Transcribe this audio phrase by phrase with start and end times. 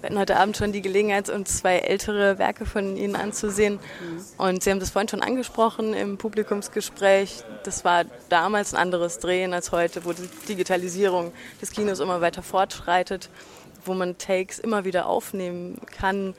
[0.00, 3.74] Wir hatten heute Abend schon die Gelegenheit, uns zwei ältere Werke von Ihnen anzusehen.
[3.74, 4.24] Mhm.
[4.38, 7.44] Und Sie haben das vorhin schon angesprochen im Publikumsgespräch.
[7.64, 12.42] Das war damals ein anderes Drehen als heute, wo die Digitalisierung des Kinos immer weiter
[12.42, 13.28] fortschreitet,
[13.84, 16.34] wo man Takes immer wieder aufnehmen kann.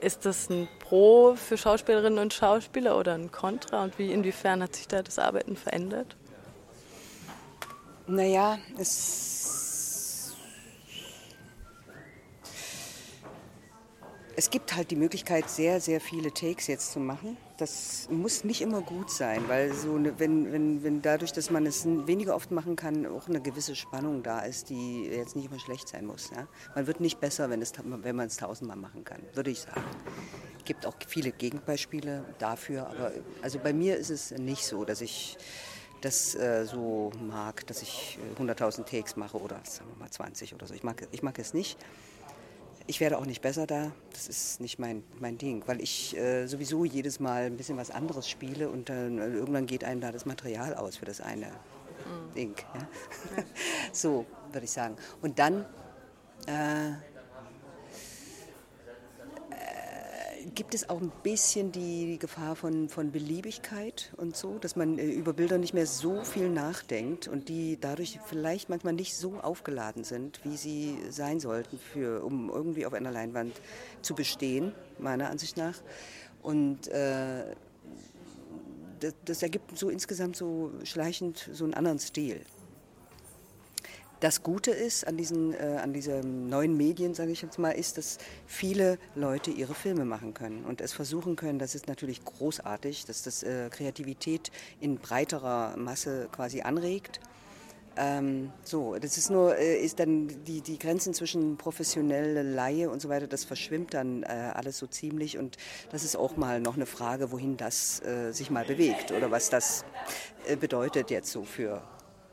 [0.00, 3.82] Ist das ein Pro für Schauspielerinnen und Schauspieler oder ein Contra?
[3.82, 6.16] Und wie inwiefern hat sich da das Arbeiten verändert?
[8.06, 9.43] Naja, es
[14.36, 17.36] Es gibt halt die Möglichkeit, sehr, sehr viele Takes jetzt zu machen.
[17.56, 21.66] Das muss nicht immer gut sein, weil so eine, wenn, wenn, wenn dadurch, dass man
[21.66, 25.60] es weniger oft machen kann, auch eine gewisse Spannung da ist, die jetzt nicht immer
[25.60, 26.30] schlecht sein muss.
[26.34, 26.48] Ja?
[26.74, 29.84] Man wird nicht besser, wenn, es, wenn man es tausendmal machen kann, würde ich sagen.
[30.58, 35.00] Es gibt auch viele Gegenbeispiele dafür, aber also bei mir ist es nicht so, dass
[35.00, 35.36] ich
[36.00, 40.54] das äh, so mag, dass ich 100.000 äh, Takes mache oder sagen wir mal 20
[40.54, 40.74] oder so.
[40.74, 41.78] Ich mag, ich mag es nicht.
[42.86, 43.92] Ich werde auch nicht besser da.
[44.12, 47.90] Das ist nicht mein, mein Ding, weil ich äh, sowieso jedes Mal ein bisschen was
[47.90, 51.46] anderes spiele und dann äh, irgendwann geht einem da das Material aus für das eine
[51.46, 52.34] mhm.
[52.36, 52.54] Ding.
[52.74, 53.42] Ja?
[53.92, 54.96] so würde ich sagen.
[55.22, 55.64] Und dann
[56.46, 56.92] äh,
[60.54, 65.06] gibt es auch ein bisschen die Gefahr von, von Beliebigkeit und so, dass man äh,
[65.06, 70.04] über Bilder nicht mehr so viel nachdenkt und die dadurch vielleicht manchmal nicht so aufgeladen
[70.04, 73.60] sind, wie sie sein sollten, für, um irgendwie auf einer Leinwand
[74.02, 75.80] zu bestehen, meiner Ansicht nach.
[76.42, 77.54] Und äh,
[79.00, 82.40] das, das ergibt so insgesamt so schleichend so einen anderen Stil.
[84.20, 87.98] Das Gute ist an diesen, äh, an diesen neuen Medien, sage ich jetzt mal, ist,
[87.98, 91.58] dass viele Leute ihre Filme machen können und es versuchen können.
[91.58, 97.20] Das ist natürlich großartig, dass das äh, Kreativität in breiterer Masse quasi anregt.
[97.96, 103.00] Ähm, so, das ist nur, äh, ist dann die, die Grenzen zwischen professionelle Laie und
[103.00, 105.58] so weiter, das verschwimmt dann äh, alles so ziemlich und
[105.92, 109.48] das ist auch mal noch eine Frage, wohin das äh, sich mal bewegt oder was
[109.48, 109.84] das
[110.46, 111.82] äh, bedeutet jetzt so für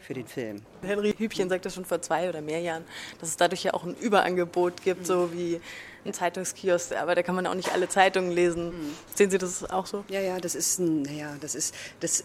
[0.00, 0.62] für den Film.
[0.82, 2.84] Henry Hübchen sagt das schon vor zwei oder mehr Jahren,
[3.20, 5.60] dass es dadurch ja auch ein Überangebot gibt, so wie
[6.04, 8.66] ein Zeitungskiosk, aber da kann man auch nicht alle Zeitungen lesen.
[8.68, 8.94] Mhm.
[9.14, 10.04] Sehen Sie das auch so?
[10.08, 12.24] Ja, ja, das ist ein, ja, das ist, das,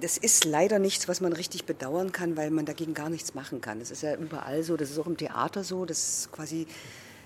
[0.00, 3.60] das ist leider nichts, was man richtig bedauern kann, weil man dagegen gar nichts machen
[3.60, 3.80] kann.
[3.80, 6.66] Das ist ja überall so, das ist auch im Theater so, dass quasi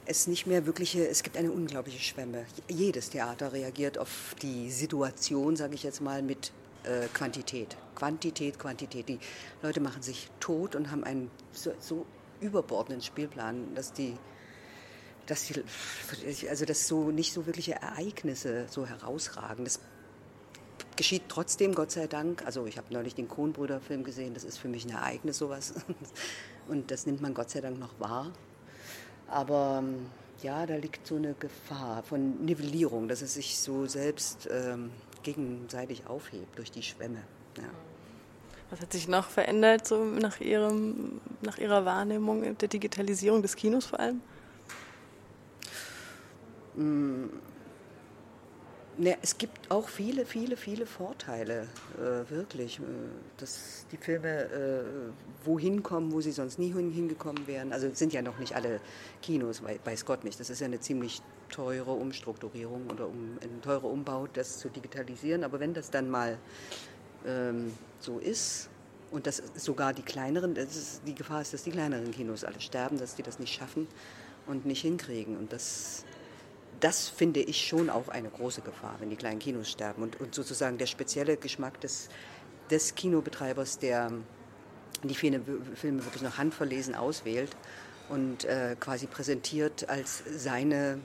[0.07, 2.45] es nicht mehr wirkliche, es gibt eine unglaubliche Schwemme.
[2.69, 6.53] Jedes Theater reagiert auf die Situation, sage ich jetzt mal, mit
[6.85, 7.77] äh, Quantität.
[8.05, 9.09] Quantität, Quantität.
[9.09, 9.19] Die
[9.63, 12.05] Leute machen sich tot und haben einen so, so
[12.43, 14.19] überbordenden Spielplan, dass die,
[15.25, 15.63] dass die,
[16.51, 19.65] also dass so nicht so wirkliche Ereignisse so herausragen.
[19.65, 19.81] Das
[20.97, 22.45] geschieht trotzdem, Gott sei Dank.
[22.45, 25.73] Also ich habe neulich den Kohnbrüder-Film gesehen, das ist für mich ein Ereignis sowas.
[26.69, 28.33] Und das nimmt man Gott sei Dank noch wahr.
[29.29, 29.83] Aber
[30.43, 34.91] ja, da liegt so eine Gefahr von Nivellierung, dass es sich so selbst ähm,
[35.23, 37.23] gegenseitig aufhebt durch die Schwämme.
[37.57, 37.94] Ja.
[38.71, 43.87] Was hat sich noch verändert, so nach, ihrem, nach Ihrer Wahrnehmung der Digitalisierung des Kinos
[43.87, 44.21] vor allem?
[46.77, 47.29] Mm.
[48.97, 51.67] Ne, es gibt auch viele, viele, viele Vorteile,
[51.99, 52.83] äh, wirklich, äh,
[53.39, 54.85] dass die Filme äh,
[55.45, 57.73] wohin kommen, wo sie sonst nie hingekommen wären.
[57.73, 58.81] Also sind ja noch nicht alle
[59.21, 60.39] Kinos, weiß Gott nicht.
[60.39, 65.43] Das ist ja eine ziemlich teure Umstrukturierung oder um, ein teurer Umbau, das zu digitalisieren.
[65.43, 66.39] Aber wenn das dann mal
[67.27, 68.69] ähm, so ist
[69.11, 72.99] und dass sogar die kleineren, ist, die Gefahr ist, dass die kleineren Kinos alle sterben,
[72.99, 73.87] dass die das nicht schaffen
[74.47, 75.37] und nicht hinkriegen.
[75.37, 76.05] Und das,
[76.81, 80.35] das finde ich schon auch eine große Gefahr, wenn die kleinen Kinos sterben und, und
[80.35, 82.09] sozusagen der spezielle Geschmack des,
[82.71, 84.11] des Kinobetreibers, der
[85.03, 87.51] die Filme wirklich noch handverlesen auswählt
[88.09, 90.99] und äh, quasi präsentiert als seine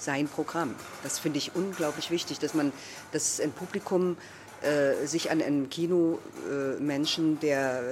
[0.00, 0.74] sein Programm.
[1.02, 2.72] Das finde ich unglaublich wichtig, dass man,
[3.12, 4.16] dass ein Publikum
[4.62, 7.82] äh, sich an einen Kinomenschen, äh, der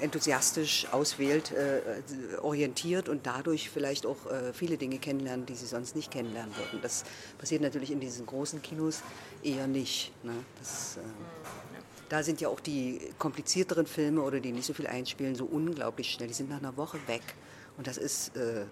[0.00, 5.66] äh, enthusiastisch auswählt, äh, orientiert und dadurch vielleicht auch äh, viele Dinge kennenlernen, die sie
[5.66, 6.80] sonst nicht kennenlernen würden.
[6.82, 7.04] Das
[7.38, 9.02] passiert natürlich in diesen großen Kinos
[9.42, 10.12] eher nicht.
[10.24, 10.32] Ne?
[10.58, 10.98] Das,
[12.08, 16.10] da sind ja auch die komplizierteren Filme oder die nicht so viel einspielen so unglaublich
[16.10, 16.28] schnell.
[16.28, 17.22] Die sind nach einer Woche weg.
[17.76, 18.64] Und das ist, äh,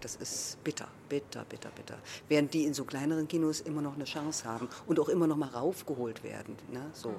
[0.00, 1.98] das ist bitter, bitter, bitter, bitter.
[2.28, 5.36] Während die in so kleineren Kinos immer noch eine Chance haben und auch immer noch
[5.36, 6.56] mal raufgeholt werden.
[6.72, 6.82] Ne?
[6.92, 7.14] So.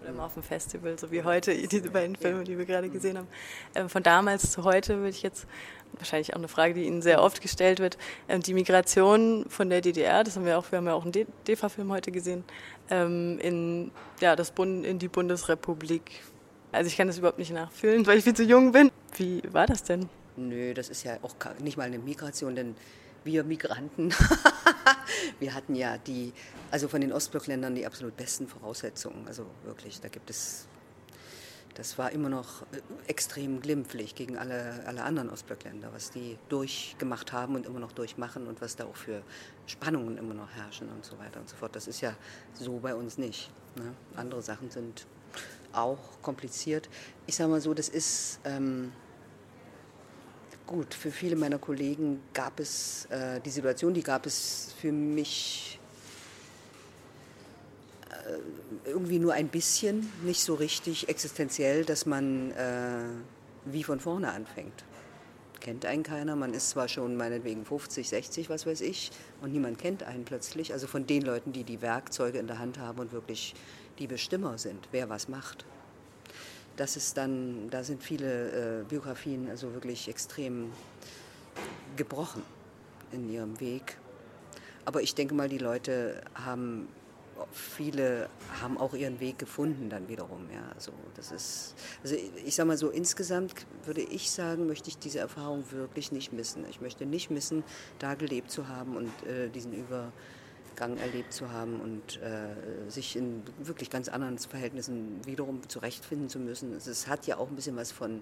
[0.00, 3.18] Oder mal auf dem Festival, so wie heute, diese beiden Filme, die wir gerade gesehen
[3.18, 3.28] haben.
[3.74, 5.46] Ähm, von damals zu heute würde ich jetzt,
[5.94, 7.98] wahrscheinlich auch eine Frage, die Ihnen sehr oft gestellt wird,
[8.28, 11.26] ähm, die Migration von der DDR, das haben wir auch, wir haben ja auch einen
[11.46, 12.44] DEFA-Film heute gesehen,
[12.90, 13.90] ähm, in,
[14.20, 16.22] ja, das Bund, in die Bundesrepublik.
[16.70, 18.90] Also ich kann das überhaupt nicht nachfühlen, weil ich viel zu jung bin.
[19.18, 20.08] Wie war das denn?
[20.36, 22.76] Nö, das ist ja auch nicht mal eine Migration, denn
[23.24, 24.14] wir Migranten,
[25.40, 26.32] wir hatten ja die,
[26.70, 29.26] also von den Ostblockländern die absolut besten Voraussetzungen.
[29.26, 30.68] Also wirklich, da gibt es,
[31.74, 37.32] das war immer noch äh, extrem glimpflich gegen alle, alle anderen Ostblockländer, was die durchgemacht
[37.32, 39.22] haben und immer noch durchmachen und was da auch für
[39.66, 41.74] Spannungen immer noch herrschen und so weiter und so fort.
[41.74, 42.14] Das ist ja
[42.54, 43.50] so bei uns nicht.
[43.74, 43.92] Ne?
[44.14, 45.08] Andere Sachen sind
[45.72, 46.88] auch kompliziert.
[47.26, 48.38] Ich sage mal so, das ist...
[48.44, 48.92] Ähm,
[50.68, 55.80] gut, für viele meiner Kollegen gab es äh, die Situation, die gab es für mich
[58.10, 63.00] äh, irgendwie nur ein bisschen, nicht so richtig existenziell, dass man äh,
[63.64, 64.84] wie von vorne anfängt.
[65.60, 69.10] Kennt einen keiner, man ist zwar schon meinetwegen 50, 60, was weiß ich,
[69.40, 70.72] und niemand kennt einen plötzlich.
[70.72, 73.54] Also von den Leuten, die die Werkzeuge in der Hand haben und wirklich
[73.98, 75.64] die Bestimmer sind, wer was macht
[76.78, 80.72] das ist dann, da sind viele äh, Biografien also wirklich extrem
[81.96, 82.42] gebrochen
[83.12, 83.98] in ihrem Weg.
[84.84, 86.88] Aber ich denke mal, die Leute haben,
[87.52, 88.30] viele
[88.62, 90.48] haben auch ihren Weg gefunden dann wiederum.
[90.54, 92.14] Ja, also das ist, also
[92.44, 96.64] ich sage mal so, insgesamt würde ich sagen, möchte ich diese Erfahrung wirklich nicht missen.
[96.70, 97.64] Ich möchte nicht missen,
[97.98, 100.12] da gelebt zu haben und äh, diesen über
[100.78, 106.38] Gang erlebt zu haben und äh, sich in wirklich ganz anderen Verhältnissen wiederum zurechtfinden zu
[106.38, 106.72] müssen.
[106.72, 108.20] Es hat ja auch ein bisschen was von,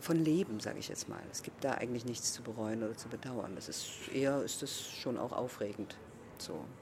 [0.00, 1.22] von Leben, sage ich jetzt mal.
[1.32, 3.52] Es gibt da eigentlich nichts zu bereuen oder zu bedauern.
[3.54, 5.96] Das ist eher ist das schon auch aufregend.
[6.36, 6.64] So.